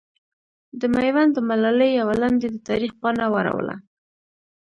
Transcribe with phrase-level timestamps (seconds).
[0.79, 3.75] د میوند د ملالې یوه لنډۍ د تاریخ پاڼه واړوله.